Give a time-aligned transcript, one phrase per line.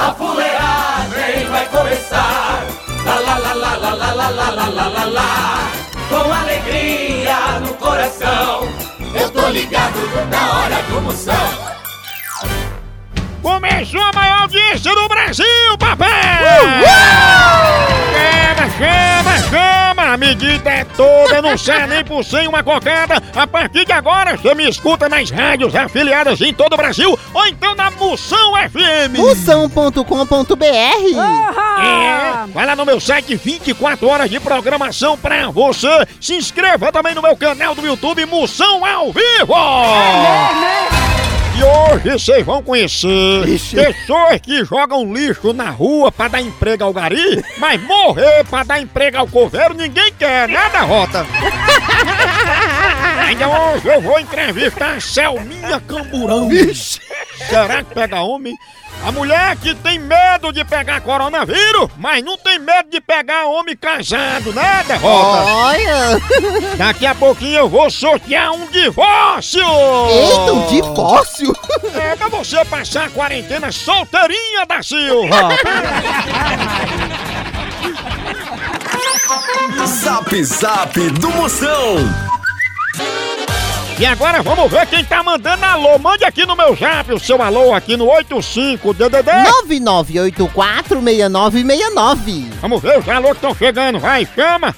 [0.00, 2.64] A fuleagem vai começar.
[3.04, 5.70] Lá, lá, lá, lá, lá, lá, lá, lá, lá, lá, lá, lá.
[6.08, 8.66] Com alegria no coração.
[9.14, 9.98] Eu tô ligado
[10.30, 11.70] na hora do Moção.
[13.42, 16.08] Começou a maior audiência do Brasil, papai!
[18.60, 20.12] Chama, chama, chama!
[20.12, 23.22] A medida é toda, não sai nem por sem uma cocada.
[23.34, 27.46] A partir de agora, você me escuta nas rádios afiliadas em todo o Brasil ou
[27.46, 29.16] então na Moção FM.
[29.16, 30.64] Moção.com.br
[31.82, 36.06] É, vai lá no meu site 24 horas de programação pra você.
[36.20, 39.54] Se inscreva também no meu canal do YouTube Moção ao Vivo.
[41.60, 43.44] E hoje vocês vão conhecer
[43.74, 48.80] pessoas que jogam lixo na rua pra dar emprego ao gari, mas morrer pra dar
[48.80, 51.26] emprego ao coveiro ninguém quer, nada rota.
[53.26, 56.48] Ainda hoje eu vou entrevistar a Selminha Camburão.
[57.46, 58.56] Será que pega homem?
[59.02, 63.74] A mulher que tem medo de pegar coronavírus, mas não tem medo de pegar homem
[63.74, 65.42] casado, né, derrota?
[65.50, 66.20] Olha!
[66.76, 69.62] Daqui a pouquinho eu vou sortear um divórcio!
[69.62, 71.56] Eita, um divórcio!
[71.94, 75.48] É pra você passar a quarentena solteirinha da Silva!
[79.86, 82.29] Zap Zap do Moção.
[84.00, 85.98] E agora vamos ver quem tá mandando alô.
[85.98, 89.30] Mande aqui no meu zap o seu alô aqui no 85DDD.
[89.68, 92.48] 99846969.
[92.62, 93.98] Vamos ver os alô que estão chegando.
[93.98, 94.74] Vai, chama!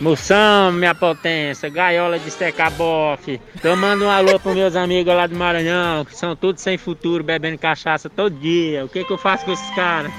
[0.00, 3.40] Moção, minha potência, gaiola de secar bofe.
[3.60, 7.58] Tomando um alô pros meus amigos lá do Maranhão, que são todos sem futuro, bebendo
[7.58, 8.84] cachaça todo dia.
[8.84, 10.12] O que que eu faço com esses caras?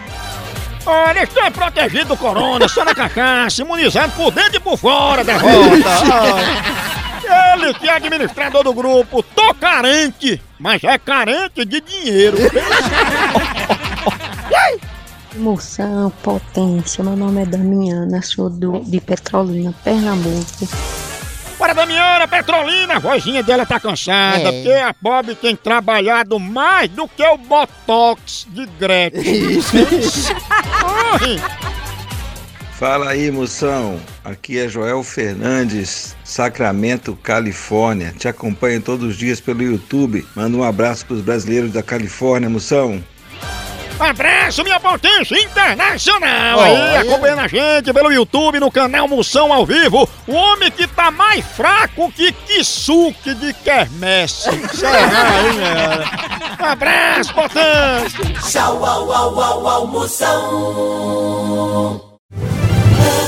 [0.85, 5.51] Olha, estou protegido do corona, só na cachaça, imunizado por dentro e por fora, derrota.
[7.53, 12.37] Ele que é administrador do grupo, tô carente, mas é carente de dinheiro.
[15.35, 20.67] Moção, potência, meu nome é Damiana, sou do, de Petrolina, Pernambuco.
[21.57, 24.51] Para Damiana Petrolina, a vozinha dela tá cansada, É.
[24.51, 29.59] porque a pobre tem trabalhado mais do que o Botox de Gretchen.
[30.83, 31.39] Ai,
[32.81, 34.01] Fala aí, moção.
[34.25, 38.11] Aqui é Joel Fernandes, Sacramento, Califórnia.
[38.17, 40.25] Te acompanho todos os dias pelo YouTube.
[40.35, 43.03] Manda um abraço pros brasileiros da Califórnia, moção.
[43.99, 46.59] Abraço, minha potência internacional!
[46.59, 47.01] Aí, Olha.
[47.01, 51.45] acompanhando a gente pelo YouTube, no canal Moção ao Vivo, o homem que tá mais
[51.45, 54.49] fraco que Kisuke de Kermesse.
[54.73, 55.01] Será,
[55.43, 56.09] hein, galera?
[56.57, 58.25] Abraço, potência!
[58.49, 61.21] Tchau, au, au, au, au, Moção.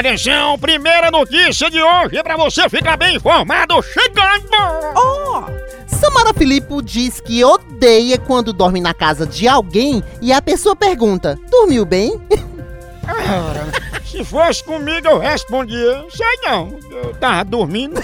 [0.00, 5.60] Atenção, primeira notícia de hoje é pra você ficar bem informado chegando!
[5.86, 11.38] Samara Filippo diz que odeia quando dorme na casa de alguém e a pessoa pergunta:
[11.50, 12.18] dormiu bem?
[14.06, 18.00] Se fosse comigo eu respondia, sei não, eu tava dormindo.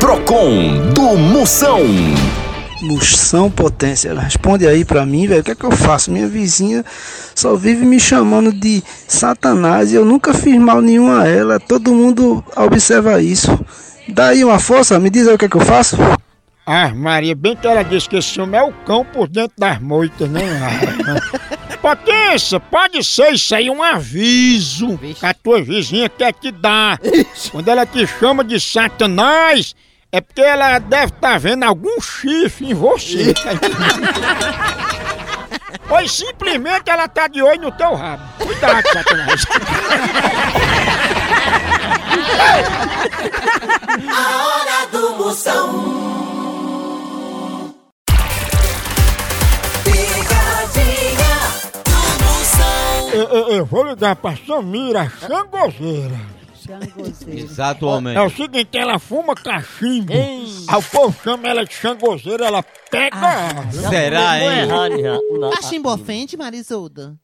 [0.00, 1.80] Procon do Moção.
[2.86, 5.40] Moção Potência, responde aí pra mim, velho.
[5.40, 6.12] O que é que eu faço?
[6.12, 6.84] Minha vizinha
[7.34, 11.58] só vive me chamando de Satanás e eu nunca fiz mal nenhum a ela.
[11.58, 13.58] Todo mundo observa isso.
[14.08, 15.96] Daí uma força, me diz aí o que é que eu faço?
[16.64, 19.80] Ah, Maria, bem que ela disse que esse homem é o cão por dentro das
[19.80, 20.42] moitas, né?
[21.82, 27.00] Potência, pode ser isso aí um aviso que a tua vizinha quer te dar.
[27.50, 29.74] Quando ela te chama de Satanás,
[30.16, 33.34] é porque ela deve estar vendo algum chifre em você.
[33.34, 33.50] tá?
[35.88, 38.22] Pois simplesmente ela tá de olho no teu rabo.
[38.44, 39.44] Cuidado, Satanás.
[44.08, 45.66] A hora do Moção.
[49.84, 51.36] Picadinha
[51.84, 53.10] do Moção.
[53.12, 56.18] Eu, eu- eu vou ligar pra Samira Xangozeira.
[57.28, 58.16] Exato, homem.
[58.16, 60.12] É o seguinte, ela fuma cachimbo.
[60.12, 63.16] Aí o povo chama ela de Xangozeira, ela pega.
[63.16, 63.70] ela.
[63.90, 64.68] Será, hein?
[65.54, 67.16] Cachimbo ofende, Marisolda?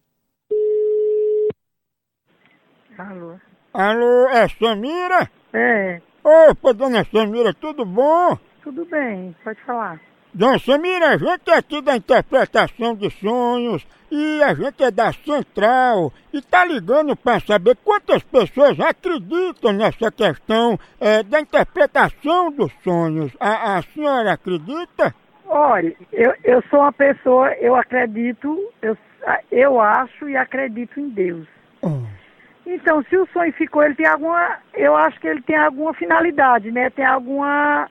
[2.98, 3.36] Alô?
[3.74, 5.30] Alô, é Samira?
[5.52, 8.38] É, Opa, dona Samira, tudo bom?
[8.62, 10.00] tudo bem, pode falar.
[10.34, 15.12] Dona Samira, a gente é aqui da interpretação de sonhos e a gente é da
[15.12, 22.72] Central e tá ligando para saber quantas pessoas acreditam nessa questão é, da interpretação dos
[22.82, 23.30] sonhos.
[23.38, 25.14] A, a senhora acredita?
[25.44, 28.96] Olha, eu, eu sou uma pessoa, eu acredito, eu,
[29.50, 31.46] eu acho e acredito em Deus.
[32.64, 36.70] Então, se o sonho ficou, ele tem alguma, eu acho que ele tem alguma finalidade,
[36.70, 36.88] né?
[36.88, 37.86] Tem alguma,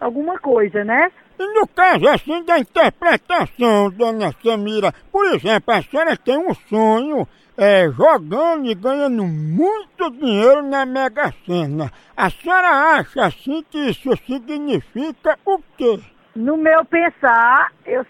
[0.00, 1.12] alguma coisa, né?
[1.38, 7.26] E no caso assim da interpretação, dona Samira, por exemplo, a senhora tem um sonho
[7.56, 11.90] é, jogando e ganhando muito dinheiro na Mega Sena.
[12.16, 16.00] A senhora acha assim que isso significa o quê?
[16.36, 18.04] No meu pensar, eu,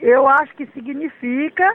[0.00, 1.74] eu acho que significa.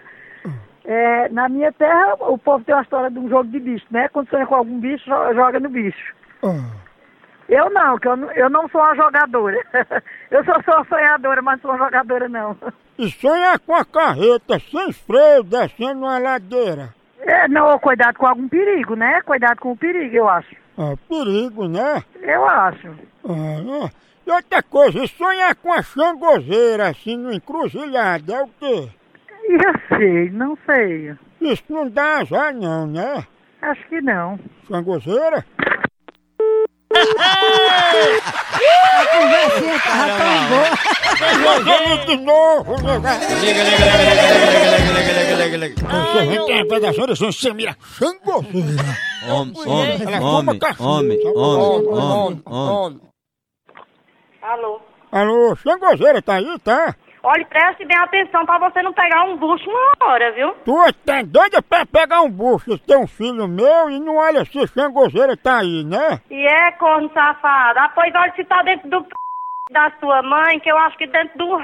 [0.86, 4.08] é, na minha terra, o povo tem uma história de um jogo de bicho, né?
[4.10, 6.14] Quando sonha com algum bicho, jo- joga no bicho.
[7.50, 9.58] Eu não, que eu, não- eu não sou uma jogadora.
[10.32, 12.58] eu só sou uma sonhadora, mas não sou uma jogadora, não.
[12.98, 16.94] E sonhar com a carreta sem freio descendo uma ladeira.
[17.20, 19.22] É, não, cuidado com algum perigo, né?
[19.22, 20.56] Cuidado com o perigo, eu acho.
[20.78, 22.04] É perigo, né?
[22.22, 22.90] Eu acho.
[23.28, 23.92] Ah, é.
[24.26, 28.90] E outra coisa, e sonhar com a xangozeira assim no encruzilhada é o quê?
[29.50, 31.14] Eu sei, não sei.
[31.42, 33.26] Isso não dá azar não, né?
[33.62, 34.40] Acho que não.
[34.68, 35.46] Xangozeira?
[41.18, 43.20] Xangozeira de novo, né?
[43.42, 44.34] Liga, liga, liga, liga,
[44.88, 45.76] liga, liga, liga, liga.
[45.82, 48.98] Você vem ter a pedação de Samira Xangozeira.
[49.30, 53.02] Homem, homem, homem, homem, homem, homem, homem.
[54.42, 54.82] Alô?
[55.12, 56.96] Alô, Xangozeira tá aí, tá?
[57.26, 60.54] Olhe, preste bem atenção pra você não pegar um bucho uma hora, viu?
[60.66, 64.68] Tu tá doida pra pegar um bucho, ter um filho meu e não olha se
[64.68, 66.20] Xangozeira tá aí, né?
[66.30, 67.80] E é corno safado.
[67.80, 69.06] Ah, pois olha, se tá dentro do
[69.72, 71.64] da sua mãe, que eu acho que dentro do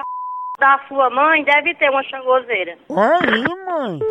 [0.57, 2.77] da sua mãe deve ter uma xangozeira.
[2.89, 3.99] Olha aí, mãe.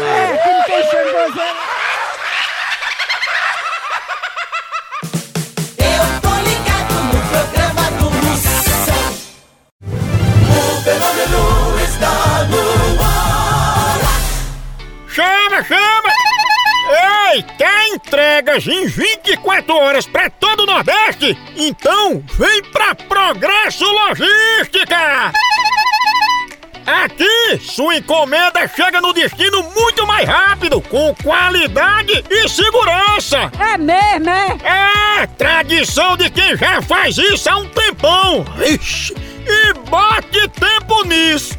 [0.00, 1.34] Eu
[18.54, 21.36] entregas em 24 horas pra todo o Nordeste?
[21.56, 25.32] Então vem pra Progresso Logística!
[26.86, 33.50] Aqui, sua encomenda chega no destino muito mais rápido, com qualidade e segurança!
[33.58, 35.22] É mesmo, é?
[35.22, 38.44] É, tradição de quem já faz isso há um tempão!
[38.66, 39.14] Ixi,
[39.46, 41.53] e bote tempo nisso?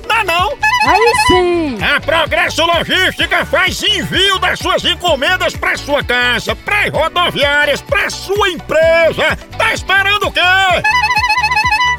[0.85, 1.77] Aí sim!
[1.83, 8.49] A Progresso Logística faz envio das suas encomendas para sua casa, para rodoviárias, para sua
[8.49, 9.35] empresa.
[9.57, 10.41] Tá esperando o quê?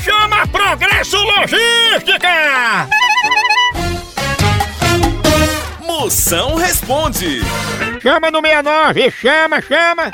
[0.02, 2.90] Chama Progresso Logística!
[5.80, 7.40] Moção responde.
[8.02, 10.12] Chama no 69, chama, chama!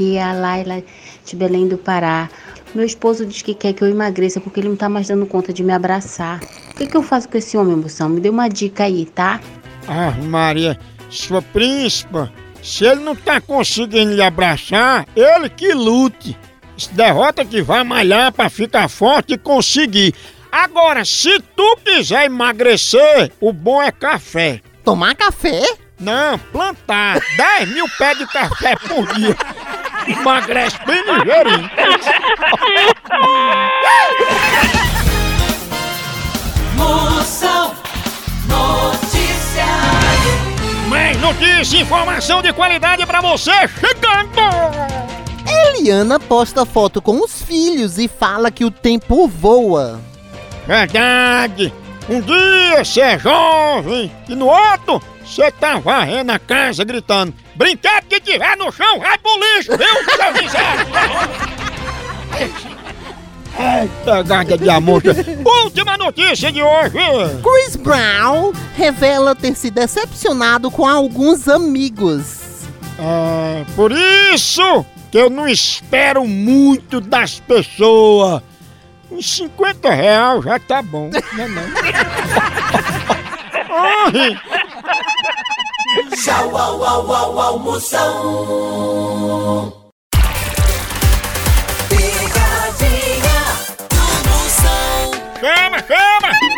[0.00, 0.82] é a Laila
[1.30, 2.28] de Belém do Pará.
[2.74, 5.52] Meu esposo diz que quer que eu emagreça porque ele não tá mais dando conta
[5.52, 6.40] de me abraçar.
[6.70, 8.08] O que, que eu faço com esse homem, moção?
[8.08, 9.40] Me dê uma dica aí, tá?
[9.86, 12.30] Ah, Maria, sua príncipa,
[12.62, 16.36] se ele não tá conseguindo lhe abraçar, ele que lute.
[16.76, 20.14] Se derrota que vai malhar pra ficar forte e conseguir.
[20.52, 24.60] Agora, se tu quiser emagrecer, o bom é café.
[24.84, 25.62] Tomar café?
[25.98, 29.36] Não, plantar 10 mil pés de café por dia.
[30.08, 31.70] Emagrece bem ligeirinho.
[36.74, 37.74] Moção
[38.46, 39.88] Noticiário.
[40.88, 44.40] Mais notícia, informação de qualidade pra você chegando!
[45.76, 50.00] Eliana posta foto com os filhos e fala que o tempo voa.
[50.66, 51.72] Verdade!
[52.08, 58.06] Um dia você é jovem e no outro você tá varrendo a casa gritando: Brinquedo
[58.08, 59.86] que tiver no chão, vai pro lixo, viu,
[60.16, 60.86] seu miséria?
[63.58, 65.02] Eita, de amor!
[65.64, 66.96] Última notícia de hoje!
[67.42, 72.38] Chris Brown revela ter se decepcionado com alguns amigos.
[72.98, 78.42] É, por isso que eu não espero muito das pessoas.
[79.10, 81.62] Uns 50 reais já tá bom, né não?
[86.14, 88.12] Tchau, au, au, au, au, Moção.
[91.88, 93.40] Picadinha
[93.88, 93.96] do
[94.28, 95.12] Moção.
[95.40, 96.57] Chama, chama!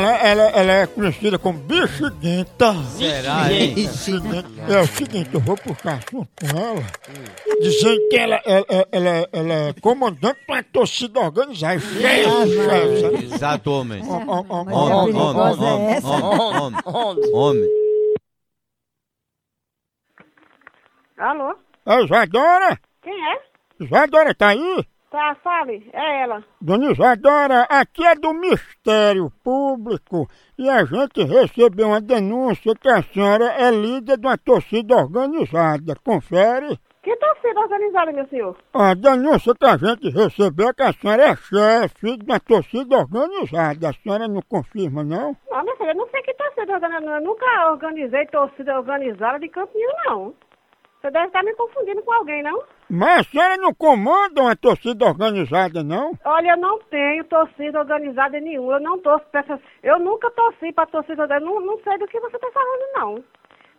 [0.00, 2.74] Lá, ela, ela é conhecida como bexiguenta.
[2.96, 3.44] Será?
[3.44, 4.48] Bexiguenta.
[4.68, 6.82] É o seguinte, eu vou puxar assunto com ela,
[7.60, 13.24] dizendo que ela, ela, ela, ela é comandante de uma torcida organizada, chefe, chefe?
[13.34, 14.02] Exato, homem.
[14.02, 15.14] Homem, homem, homem,
[16.84, 17.68] homem, homem.
[21.18, 21.54] Alô?
[21.86, 22.80] É Isadora?
[23.02, 23.40] Quem é?
[23.84, 24.86] Isadora tá aí?
[25.12, 25.86] Tá, fale.
[25.92, 26.42] É ela.
[26.58, 30.26] Dona Isadora, aqui é do Mistério Público
[30.58, 35.94] e a gente recebeu uma denúncia que a senhora é líder de uma torcida organizada.
[36.02, 36.78] Confere?
[37.02, 38.56] Que torcida organizada, meu senhor?
[38.72, 42.96] A denúncia que a gente recebeu é que a senhora é chefe de uma torcida
[42.96, 43.90] organizada.
[43.90, 45.36] A senhora não confirma, não?
[45.50, 47.16] Não, minha filha, eu não sei que torcida organizada.
[47.16, 50.34] Eu nunca organizei torcida organizada de campo nenhum, não.
[51.02, 52.62] Você deve estar me confundindo com alguém, não?
[52.88, 56.12] Mas a senhora não comanda uma torcida organizada, não?
[56.24, 58.74] Olha, eu não tenho torcida organizada nenhuma.
[58.74, 59.60] Eu não torço pra essas...
[59.82, 61.44] Eu nunca torci pra torcida organizada.
[61.44, 63.24] Não, não sei do que você tá falando, não.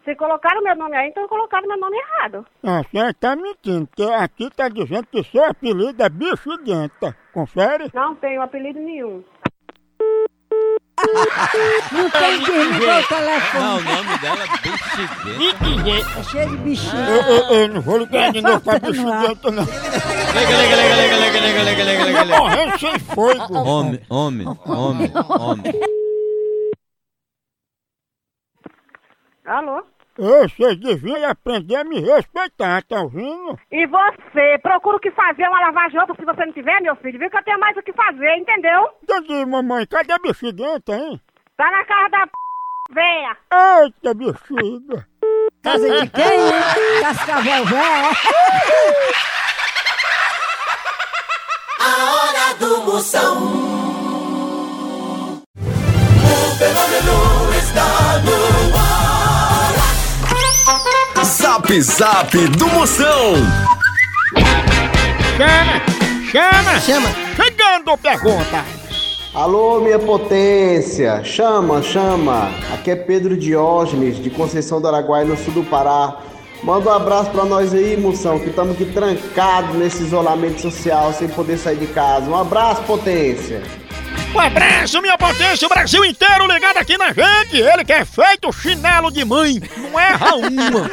[0.04, 2.46] Se colocaram meu nome aí, então colocaram meu nome errado.
[2.62, 7.16] A senhora está mentindo, porque aqui está dizendo que seu apelido é bexiguenta.
[7.34, 7.90] Confere?
[7.94, 9.24] Não tenho apelido nenhum.
[11.92, 13.64] Não tem desligou o telefone.
[13.64, 14.48] Não, o nome dela é
[15.38, 16.20] Bexiguenta.
[16.20, 17.04] É cheio de bichinho.
[17.04, 19.64] Eu, eu, eu não vou ligar de novo pra bexiguenta, não.
[19.64, 23.54] Lega, lega, lega, lega, lega, lega, lega, lega, lega, Tá morrendo sem fogo.
[23.58, 25.74] Homem, homem, homem, homem.
[29.46, 29.84] Alô?
[30.18, 33.58] Ei, Vocês deviam aprender a me respeitar, tá ouvindo?
[33.72, 37.18] E você, procura o que fazer, uma lavagem outra se você não tiver, meu filho.
[37.18, 38.90] Viu que eu tenho mais o que fazer, entendeu?
[39.02, 39.88] Entendi, mamãe.
[39.88, 41.20] Cadê a bexiguenta, hein?
[41.58, 42.32] Tá na casa da p...
[42.92, 43.38] Venha.
[43.84, 45.08] Eita, bexiga.
[45.64, 47.02] Casa de quem, hein?
[47.02, 48.10] Cascavel velho.
[51.80, 53.38] A hora do Moção.
[55.56, 58.43] O fenômeno está no ar.
[61.24, 63.36] Zap Zap do Moção.
[65.38, 65.82] Chama,
[66.30, 67.10] chama, Chama.
[67.36, 68.66] Chegando pergunta.
[69.34, 71.24] Alô, minha potência!
[71.24, 72.52] Chama, chama!
[72.74, 76.18] Aqui é Pedro Diógenes, de Conceição do Araguaia, no sul do Pará.
[76.62, 81.30] Manda um abraço pra nós aí, moção, que estamos aqui trancados nesse isolamento social, sem
[81.30, 82.30] poder sair de casa.
[82.30, 83.64] Um abraço, potência!
[84.34, 87.56] Um abraço, minha potência, o Brasil inteiro ligado aqui na gente.
[87.56, 90.90] Ele que é feito chinelo de mãe, não erra uma.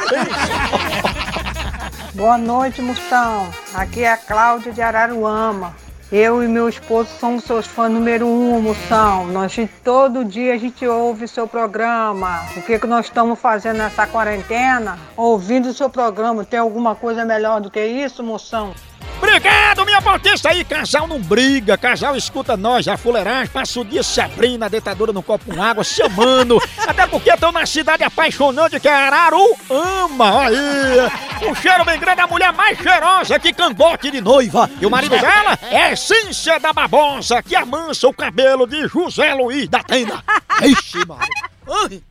[2.12, 3.50] Boa noite, Moção.
[3.72, 5.74] Aqui é a Cláudia de Araruama.
[6.12, 9.28] Eu e meu esposo somos seus fãs número um, Moção.
[9.28, 12.44] Nós todo dia a gente ouve seu programa.
[12.56, 14.98] O que, que nós estamos fazendo nessa quarentena?
[15.16, 16.44] Ouvindo o seu programa.
[16.44, 18.74] Tem alguma coisa melhor do que isso, Moção?
[19.22, 20.64] Obrigado, minha potência aí.
[20.64, 24.70] Casal não briga, casal escuta nós, a fuleiragem, passa o dia se abrindo, a
[25.12, 26.58] no copo com água, chamando.
[26.86, 30.46] Até porque estão na cidade apaixonante que é Araruama.
[30.46, 34.70] Aí, um cheiro bem grande, a mulher mais cheirosa que cangote de noiva.
[34.80, 39.34] E o marido dela é a essência da babosa que amansa o cabelo de José
[39.34, 40.24] Luiz da Tenda.
[40.62, 41.20] Ixi, mano.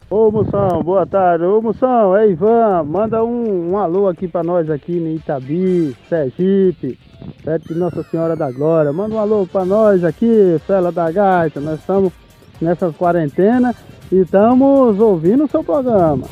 [0.09, 1.43] Ô Moção, boa tarde.
[1.43, 6.97] Ô Moção, é Ivan, manda um, um alô aqui pra nós aqui no Itabi, Sergipe,
[7.43, 8.91] perto de Nossa Senhora da Glória.
[8.91, 11.59] Manda um alô pra nós aqui, Fela da Gaita.
[11.59, 12.11] Nós estamos
[12.59, 13.75] nessa quarentena
[14.11, 16.27] e estamos ouvindo o seu programa.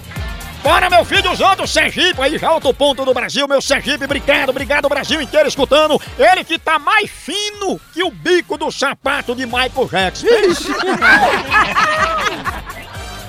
[0.63, 4.49] Bora, meu filho, usando o Sergipe aí, já outro ponto do Brasil, meu Sergipe, obrigado,
[4.49, 6.01] obrigado, Brasil inteiro escutando.
[6.17, 10.25] Ele que tá mais fino que o bico do sapato de Michael Jackson.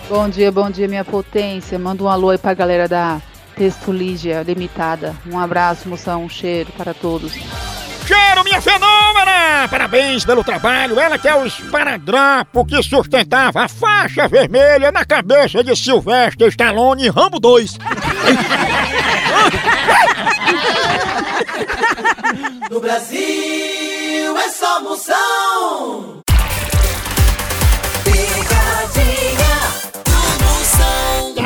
[0.08, 1.78] Bom dia, bom dia, minha potência.
[1.78, 3.20] Manda um alô aí pra galera da
[3.54, 5.14] Texto Lígia Limitada.
[5.30, 7.32] Um abraço, moção, um cheiro para todos.
[7.32, 9.68] Cheiro, minha fenômena!
[9.70, 10.98] Parabéns pelo trabalho.
[10.98, 17.06] Ela que é o esparadrapo que sustentava a faixa vermelha na cabeça de Sylvester Stallone
[17.06, 17.78] em Rambo 2.
[22.70, 26.17] No Brasil é só moção.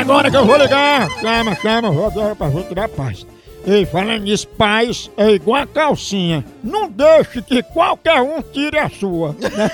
[0.02, 3.25] Agora que eu vou ligar, chama, chama, vou pra gente dar paz.
[3.64, 6.44] Ei, falando nisso, paz é igual a calcinha.
[6.64, 9.37] Não deixe que qualquer um tire a sua.
[9.38, 9.71] né?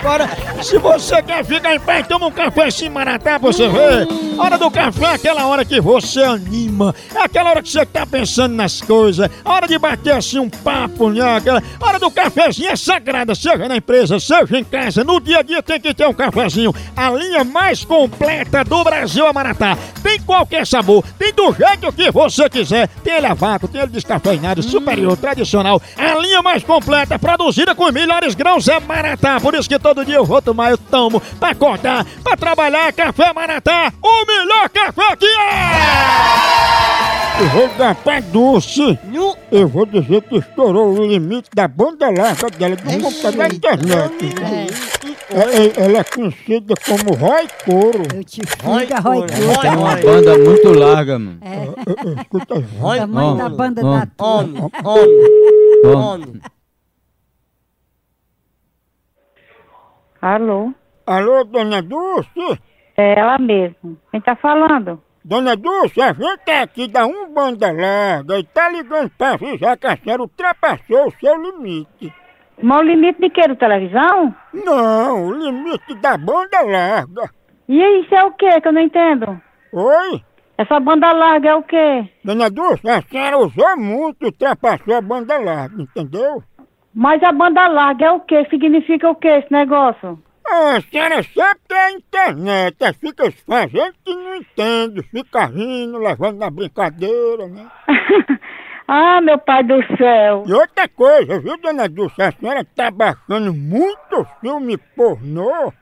[0.00, 0.28] Agora,
[0.62, 4.06] se você quer ficar em pé, toma um café assim, Maratá, você ver.
[4.38, 6.94] Hora do café é aquela hora que você anima.
[7.14, 9.28] É aquela hora que você tá pensando nas coisas.
[9.44, 11.36] Hora de bater assim um papo, né?
[11.36, 15.04] Aquela hora do cafezinho é sagrada, seja na empresa, seja em casa.
[15.04, 16.74] No dia a dia tem que ter um cafezinho.
[16.96, 19.76] A linha mais completa do Brasil é Maratá.
[20.02, 22.88] Tem qualquer sabor, tem do jeito que você quiser.
[23.02, 25.80] Tem ele a vácuo, tem ele descafeinado, superior, tradicional.
[25.96, 29.40] A linha mais completa, produzida com os melhores grãos é Maratá.
[29.40, 31.20] Por isso que todo dia eu vou tomar, eu tomo.
[31.40, 33.92] Pra acordar, pra trabalhar, café Maratá.
[34.02, 36.52] O melhor café que é!
[37.40, 38.98] Eu vou dar pra Dulce.
[39.50, 44.34] Eu vou dizer que estourou o limite da banda larga dela do computador da internet.
[45.30, 48.02] É, é, ela é conhecida como Roy Couro.
[48.14, 51.40] Eu te Fica, Roy Tem uma banda muito larga, mano.
[52.20, 54.28] Escuta, O tamanho da banda da tua.
[54.28, 56.40] Homem, homem, homem.
[60.22, 60.72] Alô?
[61.04, 62.60] Alô, dona Dulce?
[62.96, 63.98] É ela mesmo.
[64.12, 65.02] Quem tá falando?
[65.24, 69.76] Dona Dulce, a gente é aqui da Um Banda Larga e tá ligando pra avisar
[69.76, 72.14] que a senhora ultrapassou o seu limite.
[72.62, 73.48] Mas o limite de que?
[73.48, 74.32] Do televisão?
[74.52, 77.28] Não, o limite da banda larga.
[77.68, 79.40] E isso é o que que eu não entendo?
[79.72, 80.22] Oi?
[80.56, 82.08] Essa banda larga é o quê?
[82.24, 86.44] Dona Dulce, a senhora usou muito e ultrapassou a banda larga, entendeu?
[86.94, 88.44] Mas a banda larga é o que?
[88.46, 90.22] Significa o que esse negócio?
[90.46, 95.46] Ah, a senhora sabe que é a internet, aí fica fazendo que não entende, fica
[95.46, 97.66] rindo, levando na brincadeira, né?
[98.94, 100.44] Ah, meu pai do céu.
[100.46, 102.20] E outra coisa, viu, dona Dulce?
[102.20, 105.72] A senhora tá baixando muito filme pornô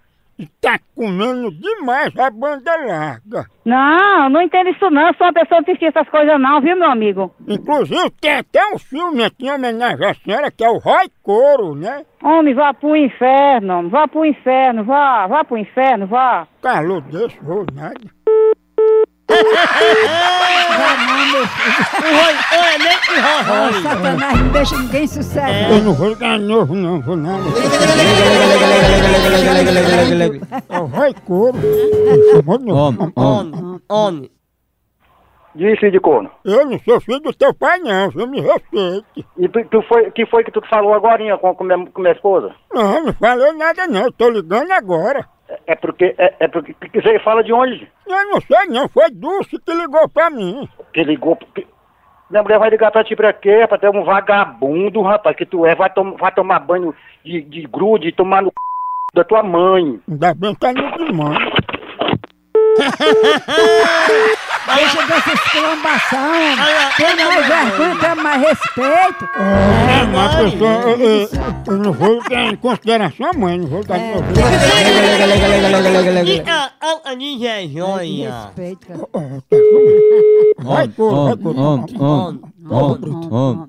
[0.40, 3.44] e tá comendo demais a banda larga.
[3.64, 5.09] Não, não entendo isso não.
[5.09, 7.31] Eu sou uma pessoa que assistir essas coisas não, viu, meu amigo?
[7.46, 11.74] Inclusive, tem até um filme aqui em homenagem à senhora, que é o Roy Couro,
[11.74, 12.05] né?
[12.22, 13.90] Homem, vá pro inferno, homem.
[13.90, 16.46] vá pro inferno, vá, vá pro inferno, vá.
[16.62, 18.00] Calor desse, vou nada.
[22.53, 25.70] Oi, nem que Ó, Satanás não deixa ninguém sossegar.
[25.70, 27.44] Eu não vou ligar novo, não, vou nada.
[30.68, 31.59] É o Roy Couro.
[32.33, 33.12] Chamou de novo.
[33.16, 34.31] Homem, Homem.
[35.55, 36.31] Diz, filho de corno.
[36.44, 38.26] Eu não sou filho do teu pai, não, viu?
[38.26, 39.26] Me respeite.
[39.37, 42.14] E tu, tu foi, que foi que tu falou agora com, com, minha, com minha
[42.14, 42.55] esposa?
[42.72, 44.05] Não, não falei nada, não.
[44.05, 45.26] Eu tô ligando agora.
[45.66, 47.90] É porque, é, é porque, que você fala de onde?
[48.06, 48.88] Eu não sei, não.
[48.88, 50.68] Foi Dulce que ligou pra mim.
[50.92, 51.66] Que ligou, que...
[52.30, 53.66] Minha mulher vai ligar pra ti pra quê?
[53.68, 57.62] Pra ter um vagabundo, rapaz, que tu é, vai, tom, vai tomar banho de, de
[57.66, 58.54] grude e tomar no c...
[59.14, 60.00] da tua mãe.
[60.08, 61.36] Ainda bem que tá no de mãe.
[64.66, 66.33] Deixa dessa esculhambação.
[66.96, 69.25] Tem mais vergonha, tem mais respeito.
[69.37, 71.29] É, mas pessoal, eu, eu-
[71.66, 74.25] eu não vou ter em consideração a mãe, não vou dar novo.
[76.27, 76.73] Fica
[77.05, 78.31] a ninja joia.
[78.46, 79.01] Respeito, cara.
[80.59, 81.37] Vai, cor, vai,
[83.29, 83.68] cor.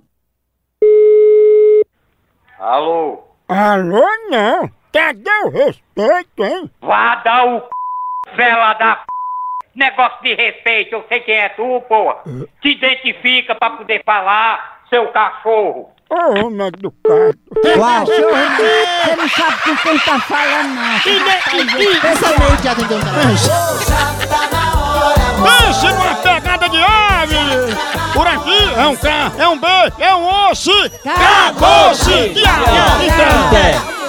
[2.60, 3.24] Alô?
[3.48, 4.70] Alô, não.
[4.94, 6.70] Cadê o respeito, hein?
[6.82, 8.36] Vá dar o c...
[8.36, 9.11] vela da p...
[9.74, 12.14] Negócio de respeito, eu sei quem é tu, pô.
[12.62, 15.90] Te identifica pra poder falar, seu cachorro.
[16.10, 17.38] Ô, homem educado.
[17.78, 18.06] Uau.
[18.06, 21.00] Você não sabe com quem tá falando, não.
[22.02, 23.00] Pensamento de atender um.
[25.42, 27.38] Pense numa pegada de ave!
[28.14, 29.68] Por aqui é um K, é um B,
[30.00, 30.72] é um osso!
[31.06, 32.34] Acabou-se!
[32.34, 34.01] Tchau!